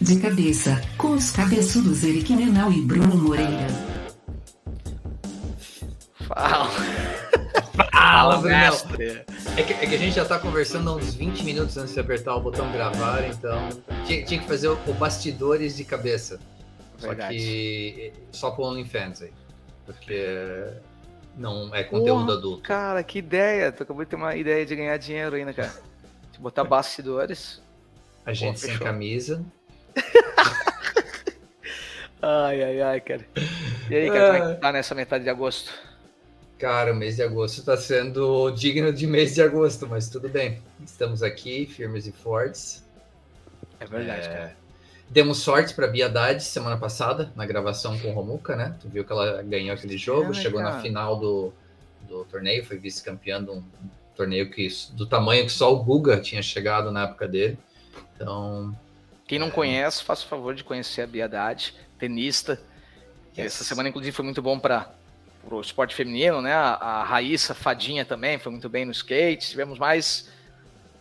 [0.00, 3.66] De cabeça, com os cabeçudos Eric Menal e Bruno Moreira.
[6.28, 6.70] Fala.
[7.90, 8.54] Fala, Bruno.
[9.56, 12.00] É que, é que, a gente já tá conversando há uns 20 minutos antes de
[12.00, 13.70] apertar o botão gravar, então
[14.04, 16.38] tinha, tinha que fazer o, o, bastidores de cabeça.
[16.98, 17.38] Verdade.
[17.38, 19.32] Só que só pro OnlyFans aí.
[19.86, 20.72] Porque
[21.38, 22.62] não é conteúdo adulto.
[22.62, 23.72] Cara, que ideia!
[23.72, 25.72] Tu acabou de ter uma ideia de ganhar dinheiro ainda, cara.
[26.32, 27.62] De botar bastidores.
[28.26, 29.42] A gente Pô, sem camisa.
[32.22, 33.26] Ai, ai, ai, cara.
[33.90, 35.72] E aí, cara, como é que tá nessa metade de agosto?
[36.58, 40.62] Cara, o mês de agosto está sendo digno de mês de agosto, mas tudo bem.
[40.84, 42.82] Estamos aqui, firmes e fortes.
[43.78, 44.32] É verdade, é...
[44.32, 44.56] cara.
[45.08, 48.74] Demos sorte para Bia Haddad semana passada, na gravação com o Romuca, né?
[48.80, 50.76] Tu viu que ela ganhou aquele jogo, chegou cara.
[50.76, 51.52] na final do,
[52.08, 53.62] do torneio, foi vice-campeã de um
[54.16, 57.58] torneio que, do tamanho que só o Guga tinha chegado na época dele.
[58.14, 58.74] Então.
[59.26, 59.50] Quem não é...
[59.50, 62.60] conhece, faça o favor de conhecer a Bia Haddad, tenista.
[63.36, 63.46] Yes.
[63.46, 64.90] Essa semana, inclusive, foi muito bom para
[65.50, 66.52] o esporte feminino, né?
[66.54, 69.50] A, a Raíssa Fadinha também foi muito bem no skate.
[69.50, 70.30] Tivemos mais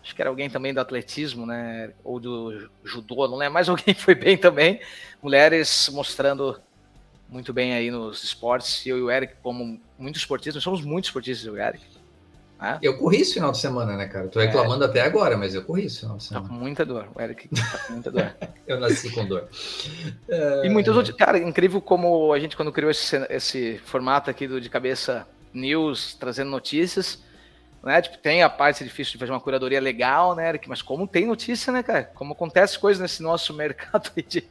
[0.05, 1.91] acho que era alguém também do atletismo, né?
[2.03, 4.79] Ou do judô, não lembro, mas alguém foi bem também.
[5.21, 6.61] Mulheres mostrando
[7.27, 8.85] muito bem aí nos esportes.
[8.85, 11.83] Eu e o Eric, como muitos esportistas, nós somos muitos esportistas, o Eric.
[12.59, 12.80] Né?
[12.81, 14.28] Eu corri esse final de semana, né, cara?
[14.28, 14.88] Tô reclamando é.
[14.88, 16.48] até agora, mas eu corri esse final de semana.
[16.48, 18.36] Tá com muita dor, o Eric tá com muita dor.
[18.66, 19.48] eu nasci com dor.
[20.64, 21.16] E muitos outros.
[21.16, 26.16] Cara, incrível como a gente, quando criou esse, esse formato aqui do De Cabeça News,
[26.16, 27.23] trazendo notícias,
[27.83, 28.02] né?
[28.02, 30.67] Tipo, tem a parte difícil de fazer uma curadoria legal, né, Eric?
[30.67, 32.03] Mas como tem notícia, né, cara?
[32.16, 34.44] Como acontece coisas nesse nosso mercado de...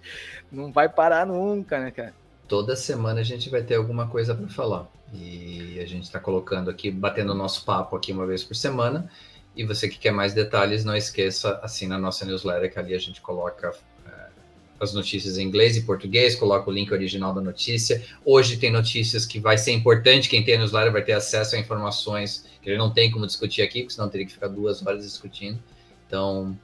[0.53, 2.15] não vai parar nunca, né, cara?
[2.47, 4.89] Toda semana a gente vai ter alguma coisa para falar.
[5.12, 9.11] E a gente está colocando aqui, batendo o nosso papo aqui uma vez por semana.
[9.56, 12.98] E você que quer mais detalhes, não esqueça, assina a nossa newsletter, que ali a
[12.98, 13.73] gente coloca
[14.81, 18.05] as notícias em inglês e português, coloca o link original da notícia.
[18.24, 21.58] Hoje tem notícias que vai ser importante, quem tem a newsletter vai ter acesso a
[21.58, 25.05] informações que ele não tem como discutir aqui, porque senão teria que ficar duas horas
[25.05, 25.58] discutindo.
[26.07, 26.57] Então,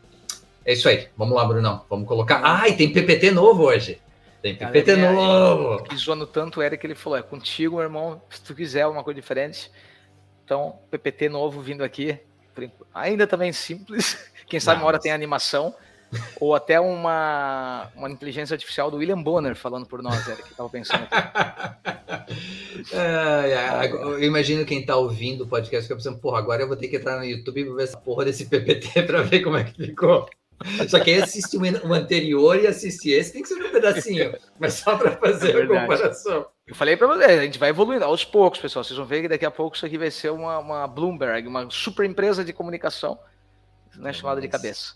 [0.64, 1.08] é isso aí.
[1.16, 1.84] Vamos lá, Brunão.
[1.88, 2.40] Vamos colocar.
[2.44, 3.98] Ah, tem PPT novo hoje.
[4.42, 5.82] Tem PPT Cara, novo.
[5.84, 9.04] Que zoando tanto era que ele falou: é contigo, meu irmão, se tu quiser uma
[9.04, 9.70] coisa diferente.
[10.44, 12.18] Então, PPT novo vindo aqui.
[12.94, 14.30] Ainda também simples.
[14.46, 15.74] Quem sabe uma hora tem animação.
[16.40, 20.68] Ou até uma, uma inteligência artificial do William Bonner falando por nós, era que estava
[20.68, 21.14] pensando aqui.
[22.92, 26.76] é, é, eu imagino quem está ouvindo o podcast fica pensando, porra, agora eu vou
[26.76, 29.62] ter que entrar no YouTube e ver essa porra desse PPT para ver como é
[29.62, 30.28] que ficou.
[30.88, 34.74] Só que aí assiste o anterior e assiste esse, tem que ser um pedacinho, mas
[34.74, 36.46] só para fazer é a comparação.
[36.66, 38.84] Eu falei para você, a gente vai evoluindo aos poucos, pessoal.
[38.84, 41.68] Vocês vão ver que daqui a pouco isso aqui vai ser uma, uma Bloomberg, uma
[41.70, 43.18] super empresa de comunicação
[43.96, 44.94] né, chamada de cabeça.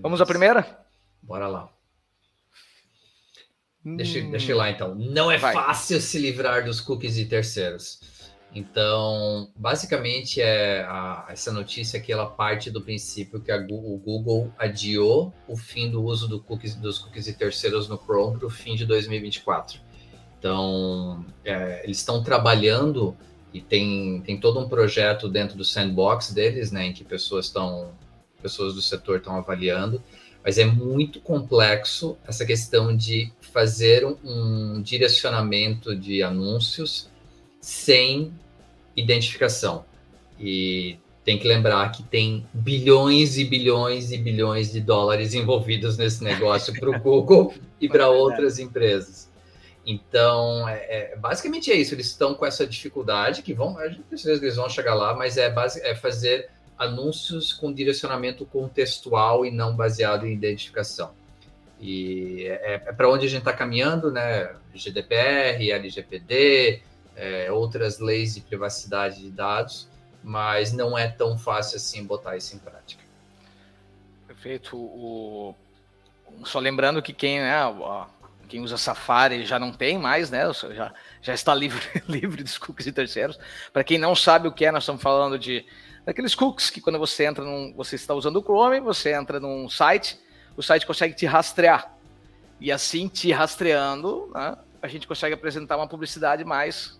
[0.00, 0.86] Vamos à primeira?
[1.20, 1.68] Bora lá.
[3.84, 4.30] Deixa, hum.
[4.30, 4.94] deixa eu ir lá então.
[4.94, 5.54] Não é Vai.
[5.54, 8.00] fácil se livrar dos cookies de terceiros.
[8.52, 15.32] Então, basicamente, é a, essa notícia aqui ela parte do princípio que o Google adiou
[15.46, 18.74] o fim do uso do cookies, dos cookies de terceiros no Chrome para o fim
[18.74, 19.80] de 2024.
[20.38, 23.16] Então, é, eles estão trabalhando
[23.52, 27.92] e tem, tem todo um projeto dentro do sandbox deles, né, em que pessoas estão
[28.42, 30.02] pessoas do setor estão avaliando,
[30.42, 37.10] mas é muito complexo essa questão de fazer um, um direcionamento de anúncios
[37.60, 38.32] sem
[38.96, 39.84] identificação.
[40.38, 46.24] E tem que lembrar que tem bilhões e bilhões e bilhões de dólares envolvidos nesse
[46.24, 49.30] negócio para o Google e para outras empresas.
[49.86, 51.94] Então, é, é, basicamente é isso.
[51.94, 55.14] Eles estão com essa dificuldade que vão, a gente precisa que eles vão chegar lá,
[55.14, 61.12] mas é, base, é fazer anúncios com direcionamento contextual e não baseado em identificação.
[61.78, 64.50] E é, é para onde a gente está caminhando, né?
[64.74, 66.82] GDPR, LGPD,
[67.16, 69.88] é, outras leis de privacidade de dados,
[70.22, 73.02] mas não é tão fácil assim botar isso em prática.
[74.26, 74.76] Perfeito.
[74.76, 75.54] O...
[76.44, 77.60] Só lembrando que quem, né,
[78.48, 80.42] quem usa Safari já não tem mais, né?
[80.52, 83.38] Já, já está livre, livre dos cookies de terceiros.
[83.72, 85.66] Para quem não sabe o que é, nós estamos falando de
[86.06, 89.68] Aqueles cookies que quando você entra num, você está usando o Chrome, você entra num
[89.68, 90.18] site,
[90.56, 91.94] o site consegue te rastrear.
[92.60, 96.98] E assim, te rastreando, né, a gente consegue apresentar uma publicidade mais.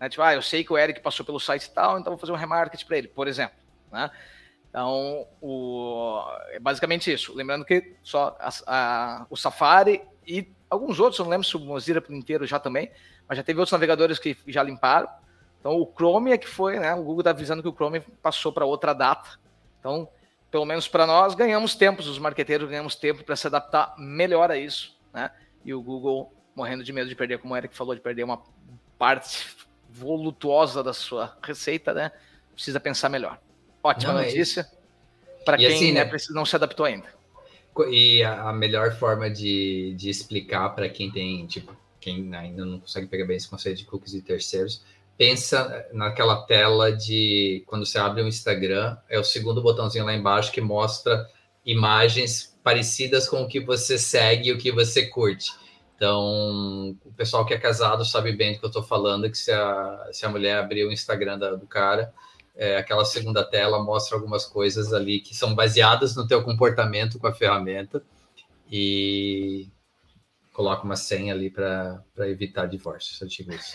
[0.00, 2.32] Né, tipo, ah, eu sei que o Eric passou pelo site tal, então vou fazer
[2.32, 3.56] um remarketing para ele, por exemplo.
[3.92, 4.10] Né?
[4.70, 7.34] Então, o, é basicamente isso.
[7.34, 11.60] Lembrando que só a, a, o Safari e alguns outros, eu não lembro se o
[11.60, 12.90] Mozilla por inteiro já também,
[13.28, 15.08] mas já teve outros navegadores que já limparam.
[15.60, 16.94] Então o Chrome é que foi, né?
[16.94, 19.38] O Google está avisando que o Chrome passou para outra data.
[19.78, 20.08] Então
[20.50, 24.56] pelo menos para nós, ganhamos tempo, os marqueteiros ganhamos tempo para se adaptar melhor a
[24.56, 25.30] isso, né?
[25.64, 28.42] E o Google morrendo de medo de perder, como o Eric falou, de perder uma
[28.98, 29.46] parte
[29.92, 32.12] volutuosa da sua receita, né?
[32.54, 33.38] Precisa pensar melhor.
[33.82, 34.60] Ótima não, é notícia
[35.40, 37.06] é para quem assim, né, não se adaptou ainda.
[37.90, 43.06] E a melhor forma de, de explicar para quem tem, tipo, quem ainda não consegue
[43.06, 44.82] pegar bem esse conceito de cookies e terceiros,
[45.16, 50.14] pensa naquela tela de quando você abre o um Instagram, é o segundo botãozinho lá
[50.14, 51.26] embaixo que mostra
[51.64, 55.52] imagens parecidas com o que você segue e o que você curte.
[56.00, 59.52] Então, o pessoal que é casado sabe bem do que eu estou falando, que se
[59.52, 62.10] a, se a mulher abrir o Instagram da, do cara,
[62.56, 67.26] é, aquela segunda tela mostra algumas coisas ali que são baseadas no teu comportamento com
[67.26, 68.02] a ferramenta
[68.72, 69.68] e
[70.54, 73.72] coloca uma senha ali para evitar divórcio, se eu digo isso.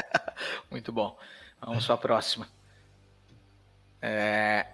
[0.70, 1.14] Muito bom.
[1.60, 2.48] Vamos para a próxima.
[4.00, 4.66] É,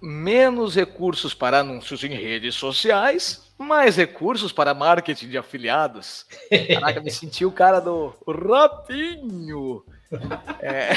[0.00, 6.26] menos recursos para anúncios em redes sociais, mais recursos para marketing de afiliados.
[6.74, 9.84] Caraca, me senti o cara do ratinho.
[10.60, 10.90] É...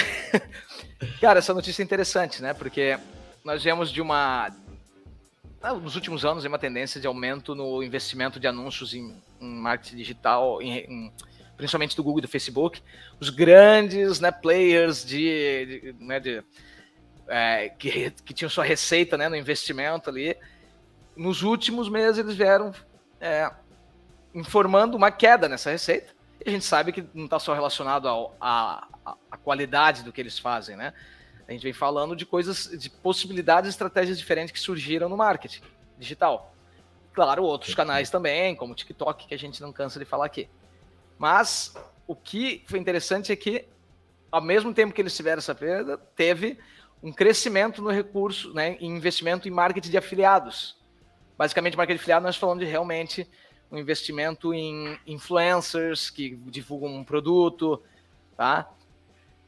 [1.19, 2.53] Cara, essa notícia é interessante, né?
[2.53, 2.97] Porque
[3.43, 4.49] nós viemos de uma.
[5.61, 9.97] Ah, nos últimos anos, uma tendência de aumento no investimento de anúncios em, em marketing
[9.97, 11.13] digital, em, em,
[11.55, 12.81] principalmente do Google e do Facebook.
[13.19, 16.43] Os grandes né, players de, de, né, de
[17.27, 20.35] é, que, que tinham sua receita né, no investimento ali,
[21.15, 22.73] nos últimos meses eles vieram
[23.19, 23.51] é,
[24.33, 26.13] informando uma queda nessa receita.
[26.45, 28.07] E a gente sabe que não está só relacionado
[28.39, 28.87] à
[29.43, 30.93] qualidade do que eles fazem, né?
[31.47, 35.61] A gente vem falando de coisas, de possibilidades, estratégias diferentes que surgiram no marketing
[35.97, 36.53] digital.
[37.13, 40.49] Claro, outros canais também, como o TikTok, que a gente não cansa de falar aqui.
[41.17, 41.75] Mas
[42.07, 43.65] o que foi interessante é que,
[44.31, 46.57] ao mesmo tempo que eles tiveram essa perda, teve
[47.01, 50.75] um crescimento no recurso, né, em investimento em marketing de afiliados.
[51.37, 53.27] Basicamente, marketing de afiliado, nós falamos de realmente
[53.71, 57.81] um investimento em influencers que divulgam um produto,
[58.37, 58.71] tá?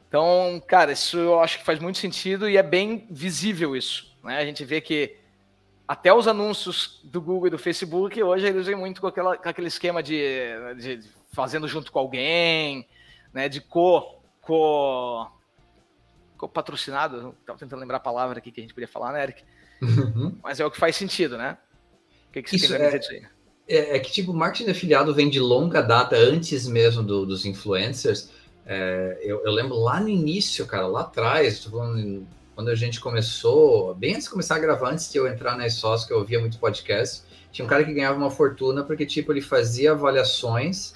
[0.08, 4.38] Então, cara, isso eu acho que faz muito sentido e é bem visível isso, né?
[4.38, 5.16] A gente vê que
[5.86, 9.48] até os anúncios do Google e do Facebook hoje eles vêm muito com, aquela, com
[9.48, 10.20] aquele esquema de,
[10.76, 12.88] de, de, fazendo junto com alguém,
[13.32, 13.48] né?
[13.48, 15.30] De co, co
[16.52, 19.44] patrocinado, estava tentando lembrar a palavra aqui que a gente podia falar, né, Eric?
[19.80, 20.38] Uhum.
[20.42, 21.56] Mas é o que faz sentido, né?
[22.40, 23.36] O que, que você isso tem a dizer é?
[23.68, 27.26] É, é, que, tipo, o marketing de afiliado vem de longa data, antes mesmo do,
[27.26, 28.30] dos influencers.
[28.64, 33.94] É, eu, eu, lembro lá no início, cara, lá atrás, falando, quando a gente começou,
[33.94, 36.38] bem antes de começar a gravar, antes de eu entrar na sócio, que eu ouvia
[36.38, 40.92] muito podcast, tinha um cara que ganhava uma fortuna porque, tipo, ele fazia avaliações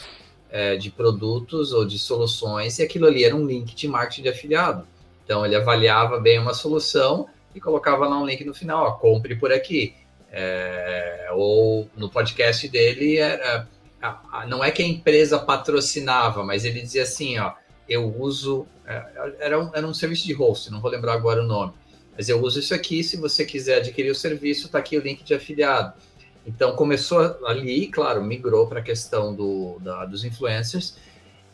[0.51, 4.29] é, de produtos ou de soluções e aquilo ali era um link de marketing de
[4.29, 4.87] afiliado.
[5.25, 9.37] Então ele avaliava bem uma solução e colocava lá um link no final, ó, compre
[9.37, 9.95] por aqui.
[10.33, 13.69] É, ou no podcast dele era
[14.49, 17.53] não é que a empresa patrocinava, mas ele dizia assim, ó,
[17.89, 19.05] eu uso é,
[19.41, 21.73] era um, era um serviço de host, não vou lembrar agora o nome,
[22.17, 23.05] mas eu uso isso aqui.
[23.05, 25.95] Se você quiser adquirir o serviço, está aqui o link de afiliado.
[26.47, 30.97] Então começou ali, claro, migrou para a questão do, da, dos influencers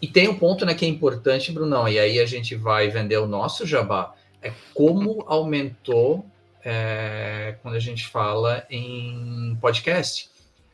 [0.01, 3.17] e tem um ponto né, que é importante, Brunão, e aí a gente vai vender
[3.17, 6.25] o nosso jabá, é como aumentou
[6.69, 10.29] é, quando a gente fala em podcast,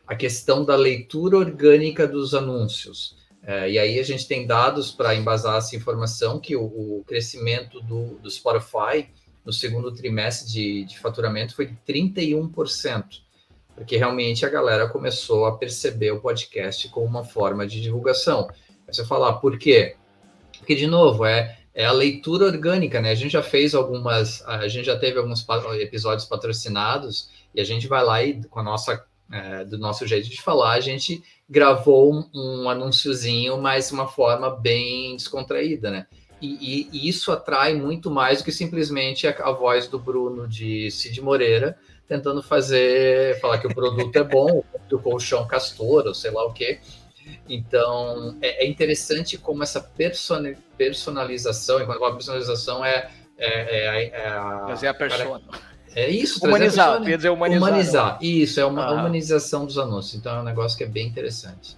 [0.06, 3.14] a questão da leitura orgânica dos anúncios.
[3.42, 7.78] É, e aí a gente tem dados para embasar essa informação que o, o crescimento
[7.82, 9.10] do, do, Spotify
[9.44, 13.04] no segundo trimestre de, de faturamento foi de 31%,
[13.74, 18.48] porque realmente a galera começou a perceber o podcast como uma forma de divulgação.
[18.86, 19.96] Você falar, por quê?
[20.56, 23.10] Porque, de novo, é, é a leitura orgânica, né?
[23.10, 25.46] A gente já fez algumas, a gente já teve alguns
[25.80, 30.28] episódios patrocinados e a gente vai lá e com a nossa, é, do nosso jeito
[30.28, 36.06] de falar, a gente gravou um, um anúnciozinho, mas uma forma bem descontraída, né?
[36.40, 40.48] E, e, e, isso atrai muito mais do que simplesmente a, a voz do Bruno
[40.48, 44.62] de Cid Moreira tentando fazer, falar que o produto é bom,
[44.92, 46.80] o colchão castor, ou sei lá o quê.
[47.48, 49.80] Então, é, é interessante como essa
[50.76, 54.62] personalização, e quando eu falo personalização é, é, é, é a...
[54.66, 55.42] Trazer a persona.
[55.94, 57.68] É isso, humanizar, quer dizer humanizar.
[57.68, 58.92] Humanizar, isso, é uma ah.
[58.92, 60.14] humanização dos anúncios.
[60.14, 61.76] Então, é um negócio que é bem interessante.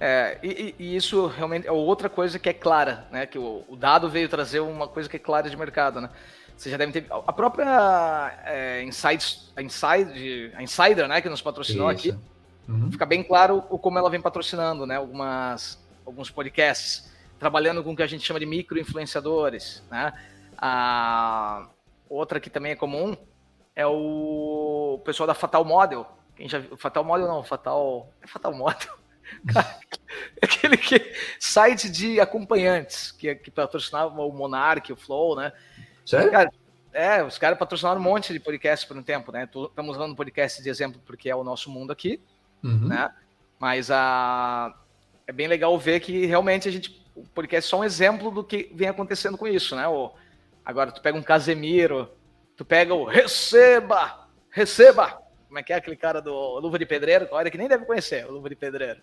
[0.00, 3.26] É, e, e, isso realmente é outra coisa que é clara, né?
[3.26, 6.08] Que o, o, dado veio trazer uma coisa que é clara de mercado, né?
[6.56, 7.06] Você já deve ter.
[7.10, 12.10] A própria é, Insights, a, Inside, a Insider, né, que nos patrocinou isso.
[12.10, 12.18] aqui,
[12.70, 12.92] Uhum.
[12.92, 14.96] Fica bem claro o, como ela vem patrocinando, né?
[14.96, 20.12] Algumas, alguns podcasts, trabalhando com o que a gente chama de micro-influenciadores, né?
[20.56, 21.68] A
[22.08, 23.16] outra que também é comum
[23.74, 26.06] é o pessoal da Fatal Model.
[26.36, 26.76] Quem já viu?
[26.76, 28.08] Fatal Model não, Fatal.
[28.22, 28.94] É Fatal Model.
[29.52, 29.78] Cara,
[30.40, 35.52] aquele que, site de acompanhantes que, que patrocinava o Monark, o Flow, né?
[36.06, 36.30] Sério?
[36.30, 36.50] Cara,
[36.92, 39.44] é, os caras patrocinaram um monte de podcast por um tempo, né?
[39.44, 42.20] Estamos usando podcast de exemplo porque é o nosso mundo aqui,
[42.62, 42.88] uhum.
[42.88, 43.10] né?
[43.58, 44.74] Mas a,
[45.26, 48.42] é bem legal ver que realmente a gente, o podcast é só um exemplo do
[48.42, 49.86] que vem acontecendo com isso, né?
[49.86, 50.12] O,
[50.64, 52.08] agora, tu pega um Casemiro,
[52.56, 57.28] tu pega o Receba, Receba, como é que é aquele cara do Luva de Pedreiro?
[57.30, 59.00] Olha que nem deve conhecer o Luva de Pedreiro.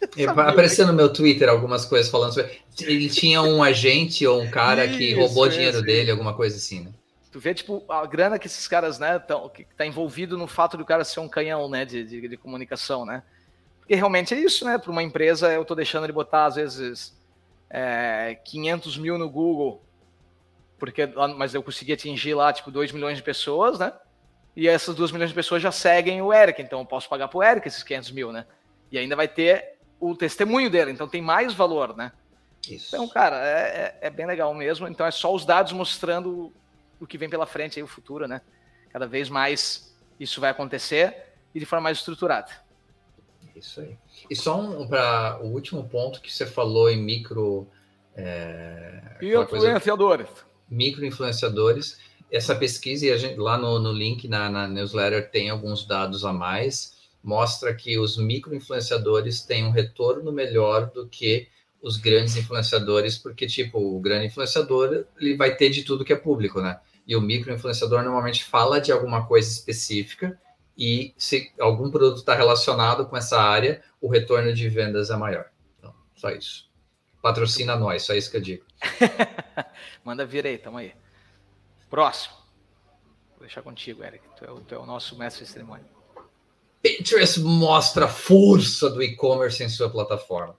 [0.28, 2.58] Apareceu no meu Twitter algumas coisas falando sobre.
[2.80, 5.86] Ele tinha um agente ou um cara isso, que roubou isso, dinheiro isso.
[5.86, 6.90] dele, alguma coisa assim, né?
[7.36, 10.74] Tu vê, tipo, a grana que esses caras, né, tão, que tá envolvido no fato
[10.74, 13.22] do cara ser um canhão, né, de, de, de comunicação, né?
[13.78, 14.78] Porque realmente é isso, né?
[14.78, 17.14] Para uma empresa, eu tô deixando ele botar, às vezes,
[17.68, 19.84] é, 500 mil no Google,
[20.78, 21.04] porque,
[21.36, 23.92] mas eu consegui atingir lá, tipo, 2 milhões de pessoas, né?
[24.56, 27.42] E essas 2 milhões de pessoas já seguem o Eric, então eu posso pagar pro
[27.42, 28.46] Eric esses 500 mil, né?
[28.90, 32.12] E ainda vai ter o testemunho dele, então tem mais valor, né?
[32.66, 32.96] Isso.
[32.96, 33.60] Então, cara, é,
[34.00, 34.88] é, é, bem legal mesmo.
[34.88, 36.50] Então é só os dados mostrando
[37.00, 38.40] o que vem pela frente aí, o futuro, né?
[38.90, 41.14] Cada vez mais isso vai acontecer
[41.54, 42.50] e de forma mais estruturada.
[43.54, 43.96] Isso aí.
[44.30, 47.68] E só um, para o último ponto que você falou em micro.
[48.14, 50.28] É, influenciadores.
[50.68, 51.98] Micro influenciadores.
[52.30, 56.24] Essa pesquisa, e a gente, lá no, no link na, na newsletter tem alguns dados
[56.24, 61.48] a mais mostra que os micro-influenciadores têm um retorno melhor do que
[61.86, 66.16] os grandes influenciadores, porque, tipo, o grande influenciador, ele vai ter de tudo que é
[66.16, 66.80] público, né?
[67.06, 70.36] E o micro-influenciador normalmente fala de alguma coisa específica
[70.76, 75.46] e se algum produto está relacionado com essa área, o retorno de vendas é maior.
[75.78, 76.68] Então, só isso.
[77.22, 78.64] Patrocina nós, só isso que eu digo.
[80.04, 80.92] Manda vir aí, tamo aí.
[81.88, 82.34] Próximo.
[83.30, 84.24] Vou deixar contigo, Eric.
[84.36, 85.86] Tu é o, tu é o nosso mestre de cerimônia.
[86.82, 90.56] Pinterest mostra a força do e-commerce em sua plataforma.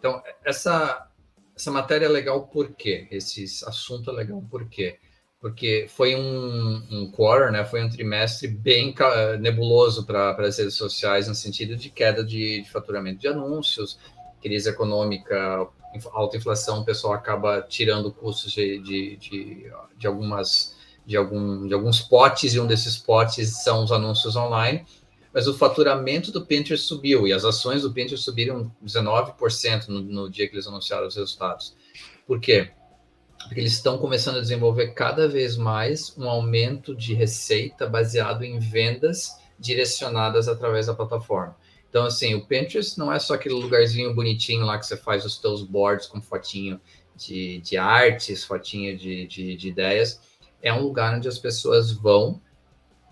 [0.00, 1.06] Então, essa,
[1.54, 3.06] essa matéria é legal por quê?
[3.10, 4.98] Esse assunto é legal por quê?
[5.38, 7.64] Porque foi um, um quarter, né?
[7.64, 8.94] foi um trimestre bem
[9.38, 13.98] nebuloso para as redes sociais, no sentido de queda de, de faturamento de anúncios,
[14.42, 15.68] crise econômica,
[16.12, 21.74] alta inflação, o pessoal acaba tirando custos de, de, de, de algumas de, algum, de
[21.74, 24.86] alguns potes, e um desses potes são os anúncios online
[25.32, 30.30] mas o faturamento do Pinterest subiu e as ações do Pinterest subiram 19% no, no
[30.30, 31.74] dia que eles anunciaram os resultados.
[32.26, 32.70] Por quê?
[33.44, 38.58] Porque eles estão começando a desenvolver cada vez mais um aumento de receita baseado em
[38.58, 41.56] vendas direcionadas através da plataforma.
[41.88, 45.38] Então, assim, o Pinterest não é só aquele lugarzinho bonitinho lá que você faz os
[45.38, 46.80] teus boards com fotinho
[47.16, 50.20] de, de artes, fotinho de, de, de ideias.
[50.62, 52.40] É um lugar onde as pessoas vão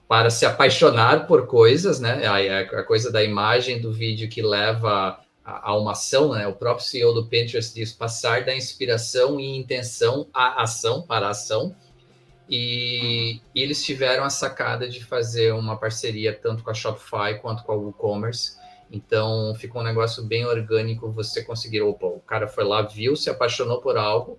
[0.08, 2.26] para se apaixonar por coisas, né?
[2.26, 6.46] A, a coisa da imagem do vídeo que leva a, a, uma ação, né?
[6.46, 11.30] O próprio CEO do Pinterest diz passar da inspiração e intenção à ação, para a
[11.30, 11.76] ação.
[12.48, 17.62] E, e eles tiveram a sacada de fazer uma parceria tanto com a Shopify quanto
[17.62, 18.56] com a WooCommerce.
[18.90, 21.12] Então ficou um negócio bem orgânico.
[21.12, 24.38] Você conseguir, opa, o cara foi lá, viu, se apaixonou por algo,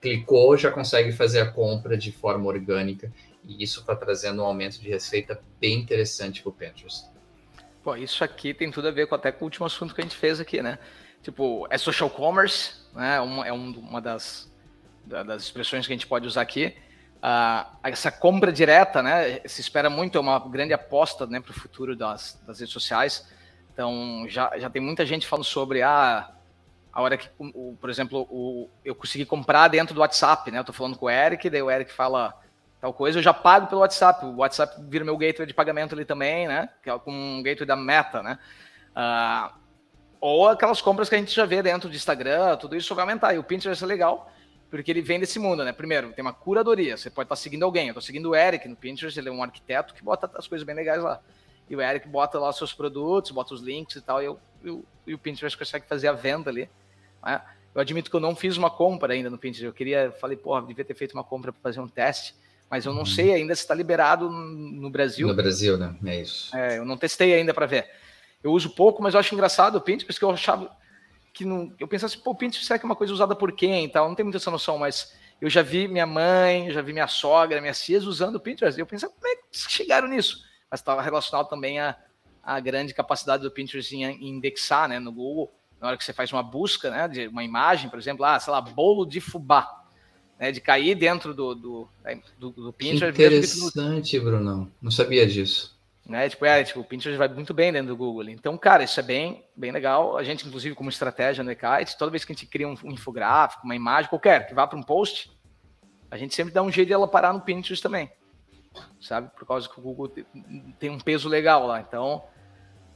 [0.00, 3.12] clicou, já consegue fazer a compra de forma orgânica.
[3.44, 7.06] E isso está trazendo um aumento de receita bem interessante para o Pinterest.
[7.82, 10.04] Pô, isso aqui tem tudo a ver com até com o último assunto que a
[10.04, 10.78] gente fez aqui, né?
[11.22, 13.20] Tipo, é social commerce, né?
[13.20, 14.50] Uma, é um, uma das,
[15.04, 16.74] das expressões que a gente pode usar aqui.
[17.16, 19.40] Uh, essa compra direta, né?
[19.46, 23.26] Se espera muito, é uma grande aposta né, para o futuro das, das redes sociais.
[23.72, 26.30] Então, já, já tem muita gente falando sobre ah,
[26.92, 30.58] a hora que, o, por exemplo, o, eu consegui comprar dentro do WhatsApp, né?
[30.58, 32.32] Eu tô falando com o Eric, daí o Eric fala
[32.84, 34.26] tal coisa, eu já pago pelo WhatsApp.
[34.26, 36.68] O WhatsApp vira meu gateway de pagamento ali também, né?
[36.82, 38.38] Que é com um gateway da Meta, né?
[38.94, 39.58] Uh,
[40.20, 43.32] ou aquelas compras que a gente já vê dentro de Instagram, tudo isso vai aumentar.
[43.32, 44.30] E o Pinterest é legal,
[44.68, 45.72] porque ele vem desse mundo, né?
[45.72, 46.94] Primeiro, tem uma curadoria.
[46.94, 47.86] Você pode estar seguindo alguém.
[47.86, 50.62] Eu estou seguindo o Eric no Pinterest, ele é um arquiteto que bota as coisas
[50.66, 51.22] bem legais lá.
[51.70, 54.84] E o Eric bota lá seus produtos, bota os links e tal, e, eu, eu,
[55.06, 56.68] e o Pinterest consegue fazer a venda ali.
[57.24, 57.40] Né?
[57.74, 59.64] Eu admito que eu não fiz uma compra ainda no Pinterest.
[59.64, 62.92] Eu queria, falei, porra, devia ter feito uma compra para fazer um teste mas eu
[62.92, 63.06] não uhum.
[63.06, 65.28] sei ainda se está liberado no Brasil.
[65.28, 65.94] No Brasil, né?
[66.04, 66.56] É isso.
[66.56, 67.88] É, eu não testei ainda para ver.
[68.42, 70.70] Eu uso pouco, mas eu acho engraçado o Pinterest, porque eu achava
[71.32, 71.72] que não.
[71.78, 73.88] Eu pensava assim, pô, o Pinterest será que é uma coisa usada por quem e
[73.88, 74.08] tal?
[74.08, 77.60] Não tenho muita essa noção, mas eu já vi minha mãe, já vi minha sogra,
[77.60, 78.78] minhas tias usando o Pinterest.
[78.78, 80.44] E eu pensava, como é que chegaram nisso?
[80.70, 81.96] Mas estava relacionado também à,
[82.42, 85.54] à grande capacidade do Pinterest em, em indexar né, no Google.
[85.80, 88.52] Na hora que você faz uma busca né, de uma imagem, por exemplo, ah, sei
[88.52, 89.83] lá, bolo de fubá
[90.38, 91.88] né, de cair dentro do, do,
[92.38, 93.16] do, do Pinterest.
[93.16, 94.70] Que interessante, Bruno.
[94.80, 95.74] Não sabia disso.
[96.06, 96.28] Né?
[96.28, 98.28] Tipo, é, tipo, o Pinterest vai muito bem dentro do Google.
[98.28, 100.18] Então, cara, isso é bem, bem legal.
[100.18, 102.92] A gente, inclusive, como estratégia no Ekite, toda vez que a gente cria um, um
[102.92, 105.30] infográfico, uma imagem, qualquer, que vá para um post,
[106.10, 108.10] a gente sempre dá um jeito de ela parar no Pinterest também.
[109.00, 109.30] Sabe?
[109.36, 110.12] Por causa que o Google
[110.78, 111.80] tem um peso legal lá.
[111.80, 112.24] Então,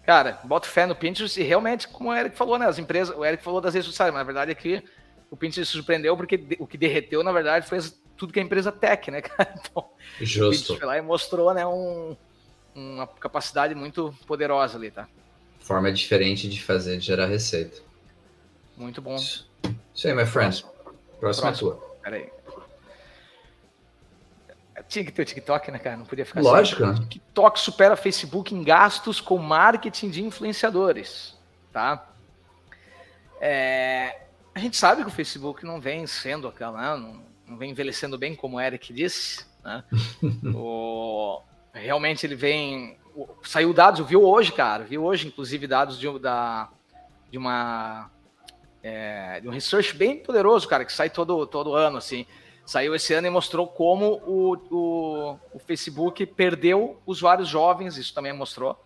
[0.05, 2.67] cara, bota fé no Pinterest e realmente, como o Eric falou, né?
[2.67, 4.83] As empresas, o Eric falou das redes sociais, mas na verdade é que
[5.31, 7.79] o Pinterest surpreendeu porque o que derreteu, na verdade, foi
[8.17, 9.55] tudo que a empresa tech, né, cara?
[9.59, 9.89] Então,
[10.21, 10.75] Justo.
[10.75, 12.17] o foi lá e mostrou, né, um,
[12.75, 15.09] uma capacidade muito poderosa ali, tá?
[15.61, 17.81] Forma diferente de fazer, de gerar receita.
[18.77, 19.17] Muito bom.
[19.17, 19.47] Isso
[20.05, 20.65] aí, my friend.
[21.21, 21.73] Próxima Próximo.
[21.73, 21.97] tua.
[22.03, 22.31] Peraí.
[24.89, 25.97] Tinha que ter o TikTok, né, cara?
[25.97, 26.85] Não podia ficar Lógico.
[26.85, 27.05] Assim.
[27.07, 31.37] TikTok supera Facebook em gastos com marketing de influenciadores,
[31.73, 32.09] tá?
[33.41, 34.28] É,
[34.59, 37.01] a gente sabe que o Facebook não vem sendo aquela, né?
[37.01, 39.85] não, não vem envelhecendo bem, como o Eric disse, né?
[40.53, 41.41] o,
[41.73, 42.99] realmente ele vem.
[43.45, 46.69] Saiu dados, viu hoje, cara, viu hoje, inclusive, dados de, da,
[47.31, 48.11] de uma.
[48.83, 52.27] É, de um research bem poderoso, cara, que sai todo, todo ano, assim.
[52.67, 58.33] Saiu esse ano e mostrou como o, o, o Facebook perdeu usuários jovens, isso também
[58.33, 58.77] mostrou,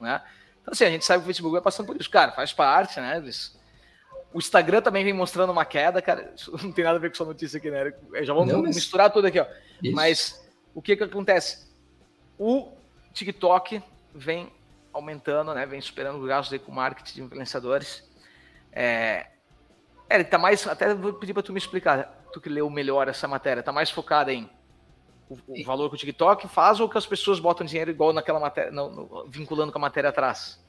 [0.00, 0.22] né?
[0.62, 3.00] Então, assim, a gente sabe que o Facebook vai passando por isso, cara, faz parte,
[3.00, 3.18] né?
[3.18, 3.56] Eles,
[4.36, 6.30] o Instagram também vem mostrando uma queda, cara.
[6.36, 7.90] Isso não tem nada a ver com sua notícia aqui, né?
[8.22, 8.76] Já vamos não, mas...
[8.76, 9.46] misturar tudo aqui, ó.
[9.82, 9.96] Isso.
[9.96, 11.66] Mas o que que acontece?
[12.38, 12.70] O
[13.14, 13.82] TikTok
[14.14, 14.52] vem
[14.92, 15.64] aumentando, né?
[15.64, 18.06] Vem superando os gastos com marketing de influenciadores.
[18.70, 19.26] É,
[20.10, 20.66] ele tá mais.
[20.66, 23.90] Até vou pedir para tu me explicar, tu que leu melhor essa matéria, tá mais
[23.90, 24.50] focada em
[25.30, 28.38] o, o valor que o TikTok faz ou que as pessoas botam dinheiro igual naquela
[28.38, 30.62] matéria, no, vinculando com a matéria atrás?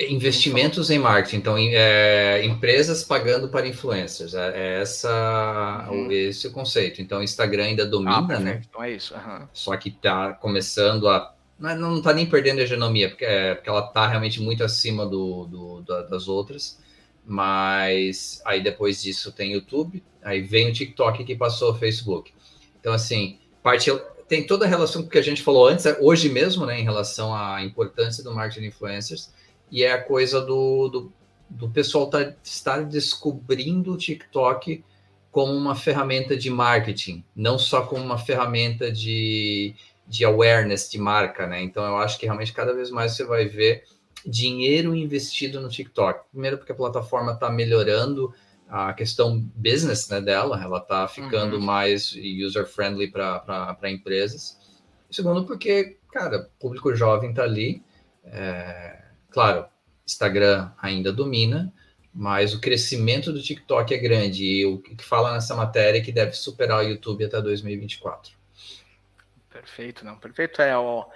[0.00, 6.10] Investimentos em marketing, então é, empresas pagando para influencers, é, é essa uhum.
[6.12, 7.02] esse é o conceito.
[7.02, 8.62] Então o Instagram ainda domina, ah, né?
[8.68, 9.14] Então é isso.
[9.14, 9.48] Uhum.
[9.52, 13.84] Só que está começando a não está nem perdendo a hegemonia, porque, é, porque ela
[13.84, 16.78] está realmente muito acima do, do, das outras.
[17.26, 22.32] Mas aí depois disso tem YouTube, aí vem o TikTok que passou o Facebook.
[22.80, 23.90] Então, assim, parte
[24.28, 26.78] tem toda a relação com o que a gente falou antes, é, hoje mesmo, né,
[26.78, 29.30] em relação à importância do marketing influencers
[29.70, 31.12] e é a coisa do, do,
[31.48, 34.84] do pessoal tá, estar descobrindo o TikTok
[35.30, 39.74] como uma ferramenta de marketing, não só como uma ferramenta de,
[40.06, 41.62] de awareness de marca, né?
[41.62, 43.84] Então eu acho que realmente cada vez mais você vai ver
[44.24, 46.24] dinheiro investido no TikTok.
[46.30, 48.34] Primeiro porque a plataforma está melhorando
[48.68, 51.62] a questão business né, dela, ela está ficando uhum.
[51.62, 54.58] mais user-friendly para empresas.
[55.10, 57.82] Segundo porque, cara, público jovem está ali,
[58.24, 59.66] é, Claro,
[60.06, 61.72] Instagram ainda domina,
[62.12, 66.10] mas o crescimento do TikTok é grande e o que fala nessa matéria é que
[66.10, 68.32] deve superar o YouTube até 2024.
[69.50, 70.62] Perfeito, não, perfeito.
[70.62, 71.06] É, ó,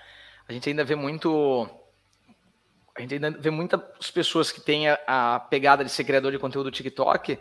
[0.49, 1.69] a gente ainda vê muito,
[2.97, 6.39] a gente ainda vê muitas pessoas que têm a, a pegada de ser criador de
[6.39, 7.39] conteúdo do TikTok,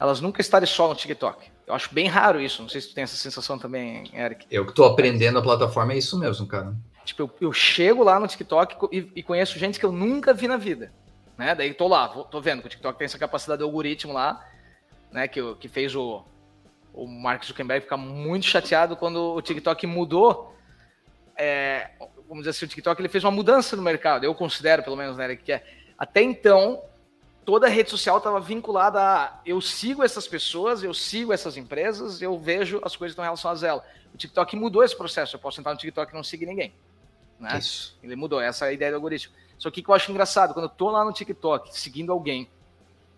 [0.00, 1.50] elas nunca estarem só no TikTok.
[1.66, 2.62] Eu acho bem raro isso.
[2.62, 4.46] Não sei se tu tem essa sensação também, Eric.
[4.50, 6.74] Eu que estou aprendendo a plataforma é isso mesmo, cara.
[7.08, 10.46] Tipo, eu, eu chego lá no TikTok e, e, conheço gente que eu nunca vi
[10.46, 10.92] na vida.
[11.38, 11.54] Né?
[11.54, 14.46] Daí tô lá, vou, tô vendo que o TikTok tem essa capacidade de algoritmo lá,
[15.10, 15.26] né?
[15.26, 16.22] Que, que fez o,
[16.92, 20.54] o Mark Zuckerberg ficar muito chateado quando o TikTok mudou.
[21.34, 21.92] É,
[22.28, 24.24] vamos dizer assim, o TikTok ele fez uma mudança no mercado.
[24.24, 25.64] Eu considero, pelo menos, né, que é,
[25.96, 26.82] até então
[27.42, 32.20] toda a rede social estava vinculada a eu sigo essas pessoas, eu sigo essas empresas,
[32.20, 33.84] eu vejo as coisas que estão relacionadas a ela.
[34.12, 35.36] O TikTok mudou esse processo.
[35.36, 36.74] Eu posso entrar no TikTok e não seguir ninguém.
[37.38, 37.58] Né?
[37.58, 37.96] Isso.
[38.02, 39.34] Ele mudou, essa é a ideia do algoritmo.
[39.58, 42.48] Só que o que eu acho engraçado, quando eu tô lá no TikTok seguindo alguém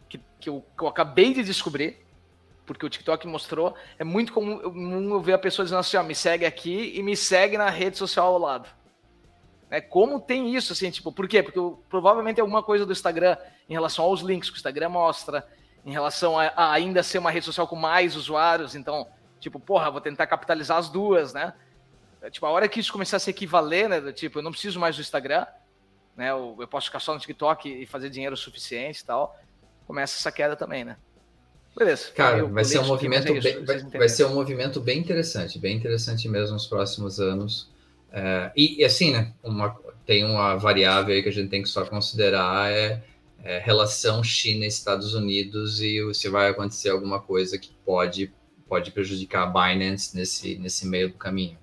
[0.08, 1.98] que, que, eu, que eu acabei de descobrir,
[2.66, 6.14] porque o TikTok mostrou, é muito comum eu ver a pessoa dizendo assim, ó, me
[6.14, 8.68] segue aqui e me segue na rede social ao lado.
[9.68, 9.80] Né?
[9.80, 11.42] Como tem isso, assim, tipo, por quê?
[11.42, 13.36] Porque eu, provavelmente é alguma coisa do Instagram
[13.68, 15.46] em relação aos links que o Instagram mostra,
[15.84, 19.90] em relação a, a ainda ser uma rede social com mais usuários, então, tipo, porra,
[19.90, 21.54] vou tentar capitalizar as duas, né?
[22.28, 24.12] Tipo, a hora que isso começar a se equivaler, né?
[24.12, 25.46] Tipo, eu não preciso mais do Instagram,
[26.16, 26.30] né?
[26.30, 29.38] Eu, eu posso ficar só no TikTok e fazer dinheiro suficiente e tal.
[29.86, 30.96] Começa essa queda também, né?
[31.76, 32.10] Beleza.
[32.14, 35.76] Cara, vai ser um movimento é bem, vai, vai, ser um movimento bem interessante, bem
[35.76, 37.70] interessante mesmo nos próximos anos.
[38.12, 39.32] É, e, e, assim, né?
[39.42, 43.02] Uma, tem uma variável aí que a gente tem que só considerar é,
[43.42, 48.32] é relação China-Estados Unidos e se vai acontecer alguma coisa que pode
[48.68, 51.58] pode prejudicar a Binance nesse, nesse meio do caminho.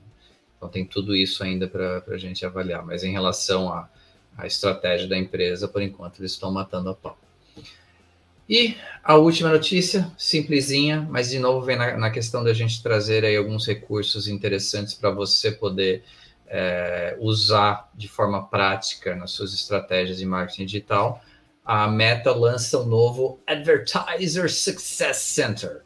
[0.57, 2.85] Então tem tudo isso ainda para a gente avaliar.
[2.85, 3.89] Mas em relação à,
[4.37, 7.17] à estratégia da empresa, por enquanto eles estão matando a pau.
[8.49, 13.25] E a última notícia, simplesinha, mas de novo vem na, na questão da gente trazer
[13.25, 16.03] aí alguns recursos interessantes para você poder
[16.47, 21.21] é, usar de forma prática nas suas estratégias de marketing digital.
[21.63, 25.81] A Meta lança um novo Advertiser Success Center.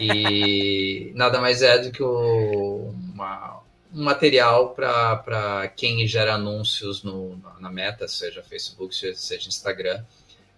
[0.00, 3.51] E nada mais é do que o, uma,
[3.94, 10.02] um material para quem gera anúncios no, na Meta, seja Facebook, seja Instagram,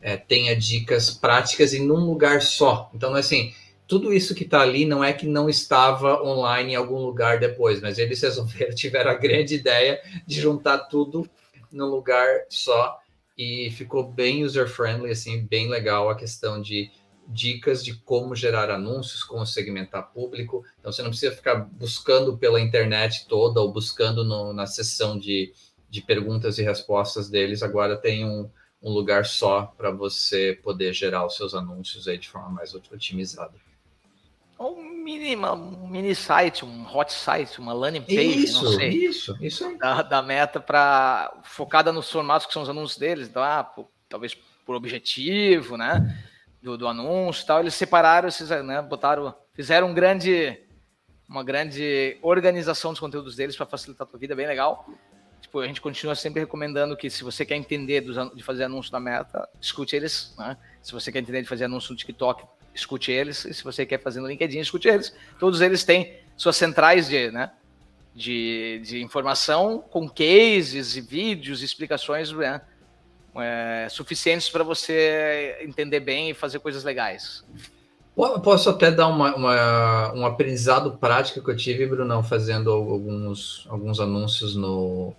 [0.00, 2.90] é, tenha dicas práticas e num lugar só.
[2.94, 3.52] Então, assim,
[3.86, 7.80] tudo isso que está ali não é que não estava online em algum lugar depois,
[7.80, 11.28] mas eles resolveram, tiveram a grande ideia de juntar tudo
[11.70, 13.00] num lugar só
[13.36, 16.90] e ficou bem user-friendly, assim, bem legal a questão de
[17.28, 20.64] dicas de como gerar anúncios, como segmentar público.
[20.78, 25.52] Então, você não precisa ficar buscando pela internet toda ou buscando no, na seção de,
[25.88, 27.62] de perguntas e respostas deles.
[27.62, 28.48] Agora tem um,
[28.82, 33.54] um lugar só para você poder gerar os seus anúncios aí de forma mais otimizada.
[34.58, 38.90] Um mini, um mini site, um hot site, uma landing page, isso, não sei.
[38.90, 39.76] Isso, isso aí.
[39.76, 43.28] Da, da meta para focada nos formatos que são os anúncios deles.
[43.28, 46.16] Então, ah, por, talvez por objetivo, né?
[46.64, 47.60] Do, do anúncio e tal.
[47.60, 48.80] Eles separaram, esses, né?
[48.80, 50.58] Botaram, fizeram um grande,
[51.28, 54.86] uma grande organização dos conteúdos deles para facilitar a tua vida, bem legal
[55.54, 58.90] tipo, a gente continua sempre recomendando que se você quer entender dos, de fazer anúncio
[58.90, 60.56] da meta, escute eles, né?
[60.82, 63.44] Se você quer entender de fazer anúncio no TikTok, escute eles.
[63.44, 65.14] E se você quer fazer no LinkedIn, escute eles.
[65.38, 67.52] Todos eles têm suas centrais de, né,
[68.14, 72.60] de, de informação com cases e vídeos e explicações né,
[73.36, 77.44] é, suficientes para você entender bem e fazer coisas legais.
[78.14, 83.98] Posso até dar uma, uma, um aprendizado prático que eu tive, Brunão, fazendo alguns, alguns
[83.98, 85.12] anúncios no,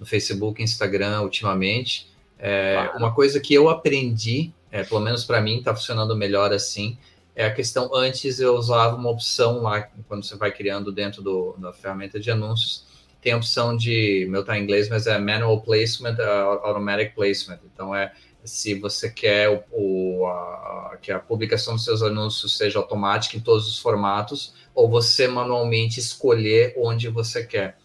[0.00, 2.10] no Facebook, Instagram ultimamente.
[2.38, 2.98] É, claro.
[2.98, 6.98] Uma coisa que eu aprendi, é, pelo menos para mim, está funcionando melhor assim,
[7.36, 7.94] é a questão.
[7.94, 12.32] Antes eu usava uma opção lá, quando você vai criando dentro do, da ferramenta de
[12.32, 12.84] anúncios,
[13.20, 17.58] tem a opção de, meu tá em inglês, mas é Manual Placement, uh, Automatic Placement.
[17.72, 18.12] Então é
[18.44, 23.40] se você quer o, o a, que a publicação dos seus anúncios seja automática em
[23.40, 27.76] todos os formatos, ou você manualmente escolher onde você quer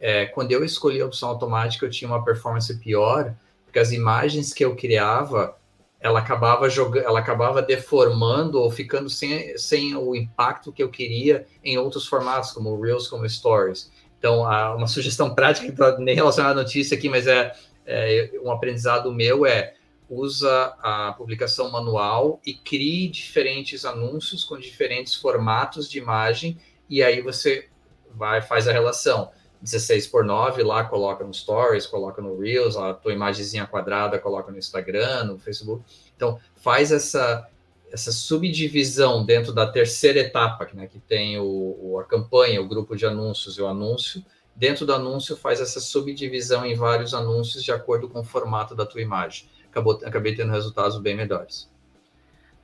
[0.00, 3.34] é, quando eu escolhi a opção automática, eu tinha uma performance pior,
[3.66, 5.54] porque as imagens que eu criava,
[6.00, 11.46] ela acabava jogando, ela acabava deformando ou ficando sem, sem o impacto que eu queria
[11.62, 13.92] em outros formatos, como Reels, como Stories.
[14.20, 14.42] Então,
[14.76, 17.52] uma sugestão prática, tá nem relacionada à notícia aqui, mas é,
[17.84, 19.74] é um aprendizado meu é
[20.10, 27.22] usa a publicação manual e crie diferentes anúncios com diferentes formatos de imagem e aí
[27.22, 27.68] você
[28.12, 29.30] vai faz a relação
[29.62, 34.50] 16 por 9 lá, coloca no Stories, coloca no Reels, a tua imagenzinha quadrada coloca
[34.50, 35.84] no Instagram, no Facebook.
[36.16, 37.46] Então, faz essa,
[37.92, 43.04] essa subdivisão dentro da terceira etapa, né, que tem o, a campanha, o grupo de
[43.06, 44.24] anúncios e o anúncio.
[44.54, 48.84] Dentro do anúncio, faz essa subdivisão em vários anúncios de acordo com o formato da
[48.84, 49.48] tua imagem.
[49.70, 51.70] Acabou, acabei tendo resultados bem melhores.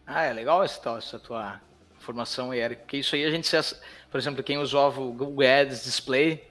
[0.06, 1.60] Ah, é legal essa, essa tua
[1.98, 3.50] informação, Eric, porque isso aí a gente,
[4.10, 6.48] por exemplo, quem usava o Google Ads Display,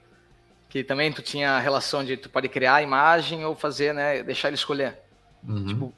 [0.68, 4.22] que também tu tinha a relação de tu pode criar a imagem ou fazer, né,
[4.22, 4.98] deixar ele escolher.
[5.46, 5.66] Uhum.
[5.66, 5.94] Tipo,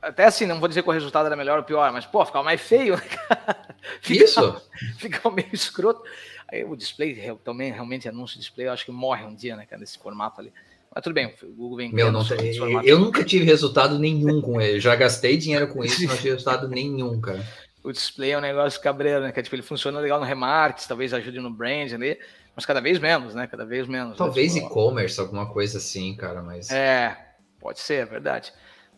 [0.00, 2.44] até assim, não vou dizer que o resultado era melhor ou pior, mas, pô, ficava
[2.44, 2.96] mais feio,
[4.00, 4.62] fica, Isso?
[4.96, 6.02] Fica meio escroto.
[6.50, 9.66] Aí o display, também, realmente, anúncio de display, eu acho que morre um dia, né,
[9.66, 10.52] cara, nesse formato ali.
[10.92, 14.60] Mas tudo bem, o Google vem Meu, não, eu, eu nunca tive resultado nenhum com
[14.60, 14.80] ele.
[14.80, 17.44] Já gastei dinheiro com isso, não tive resultado nenhum, cara.
[17.82, 19.32] O display é um negócio cabreiro, né?
[19.32, 22.18] Que tipo, ele funciona legal no remarketing, talvez ajude no brand ali.
[22.56, 23.46] Mas cada vez menos, né?
[23.46, 24.10] Cada vez menos.
[24.10, 24.16] Né?
[24.18, 24.62] Talvez né?
[24.62, 26.70] e-commerce, alguma coisa assim, cara, mas.
[26.70, 27.16] É,
[27.60, 28.52] pode ser, é verdade.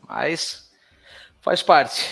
[0.08, 0.71] Mas
[1.42, 2.08] faz parte.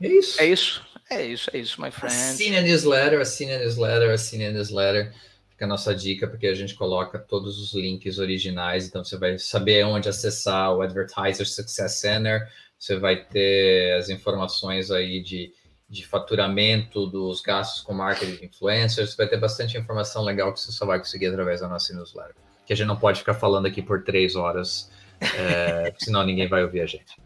[0.00, 0.40] É isso.
[0.40, 0.86] É isso.
[1.10, 2.14] É isso, é isso, my friend.
[2.14, 5.12] Assine a newsletter, assine a newsletter, assine a newsletter.
[5.50, 9.38] Fica a nossa dica, porque a gente coloca todos os links originais, então você vai
[9.38, 15.52] saber onde acessar o Advertiser Success Center, você vai ter as informações aí de
[15.88, 19.14] de faturamento dos gastos com marketing de influencers.
[19.14, 22.34] Vai ter bastante informação legal que você só vai conseguir através da nossa newsletter.
[22.66, 24.90] Que a gente não pode ficar falando aqui por três horas,
[25.20, 27.16] é, senão ninguém vai ouvir a gente.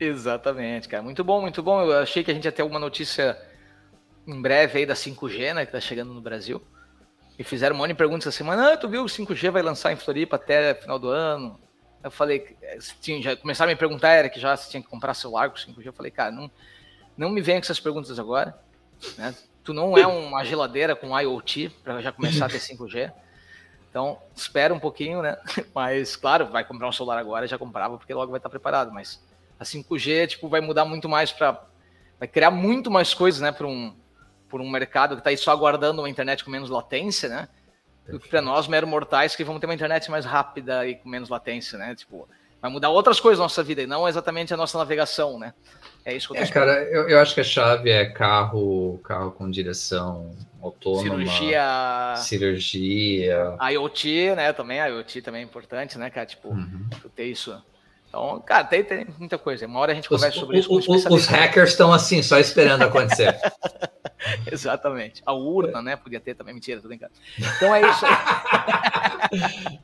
[0.00, 1.02] Exatamente, cara.
[1.02, 1.82] Muito bom, muito bom.
[1.82, 3.36] Eu achei que a gente ia ter uma notícia
[4.26, 6.62] em breve aí da 5G, né, que tá chegando no Brasil.
[7.38, 8.72] E fizeram um monte de perguntas essa semana.
[8.72, 11.58] Ah, tu viu o 5G vai lançar em Floripa até final do ano?
[12.02, 12.56] Eu falei,
[13.00, 15.56] tinha, já começaram a me perguntar, era que já se tinha que comprar celular com
[15.56, 15.86] 5G.
[15.86, 16.50] Eu falei, cara, não,
[17.16, 18.56] não me venha com essas perguntas agora.
[19.16, 19.34] Né?
[19.64, 23.12] Tu não é uma geladeira com IoT para já começar a ter 5G.
[23.90, 25.36] Então, espera um pouquinho, né?
[25.74, 28.92] Mas, claro, vai comprar um celular agora, já comprava, porque logo vai estar preparado.
[28.92, 29.20] Mas
[29.58, 31.64] A 5G tipo, vai mudar muito mais para.
[32.18, 33.94] Vai criar muito mais coisas né, para um,
[34.52, 37.48] um mercado que está aí só aguardando uma internet com menos latência, né?
[38.08, 41.08] Do que para nós, mero mortais, que vamos ter uma internet mais rápida e com
[41.08, 41.94] menos latência, né?
[41.94, 42.26] Tipo,
[42.60, 45.52] vai mudar outras coisas na nossa vida e não exatamente a nossa navegação, né?
[46.04, 48.98] É isso que eu tô É, cara, eu, eu, acho que a chave é carro,
[49.04, 51.02] carro com direção autônoma.
[51.02, 52.14] Cirurgia.
[52.16, 53.56] Cirurgia.
[53.72, 54.52] IoT, né?
[54.52, 56.26] Também, IoT também é importante, né, cara?
[56.26, 56.88] Tipo, uhum.
[57.14, 57.62] ter isso.
[58.08, 59.66] Então, cara, tem, tem muita coisa.
[59.66, 60.72] Uma hora a gente conversa os, sobre isso.
[61.10, 63.38] Os hackers estão assim, só esperando acontecer.
[64.50, 65.22] Exatamente.
[65.26, 65.94] A urna, né?
[65.94, 66.54] Podia ter também.
[66.54, 67.12] Mentira, tudo brincando.
[67.38, 68.12] Então é isso aí.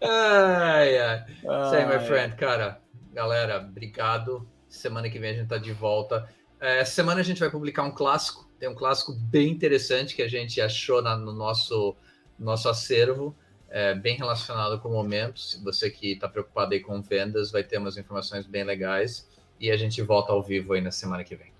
[0.03, 1.25] ai, ai.
[1.29, 2.35] Isso aí, my friend.
[2.37, 2.81] Cara,
[3.13, 4.49] galera, obrigado.
[4.69, 6.29] Semana que vem a gente tá de volta.
[6.61, 8.49] É, essa semana a gente vai publicar um clássico.
[8.59, 11.95] Tem um clássico bem interessante que a gente achou na, no nosso,
[12.39, 13.37] nosso acervo.
[13.77, 15.41] É, bem relacionado com o momento.
[15.41, 19.29] Se você que está preocupado aí com vendas, vai ter umas informações bem legais.
[19.59, 21.53] E a gente volta ao vivo aí na semana que vem.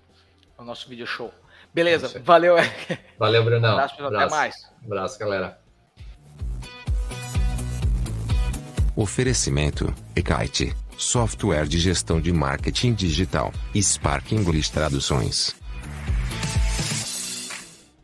[0.57, 1.33] O nosso vídeo show.
[1.73, 2.55] Beleza, valeu.
[3.19, 3.71] Valeu, Brunão.
[3.71, 4.25] Um abraço, abraço.
[4.25, 4.55] Até mais.
[4.81, 5.59] Um abraço, galera.
[8.95, 13.51] Oferecimento: Ekite, software de gestão de marketing digital.
[13.75, 15.53] Spark English Traduções.